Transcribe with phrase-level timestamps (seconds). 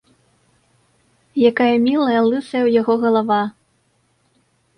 [1.49, 3.39] Якая мілая лысая ў яго галава!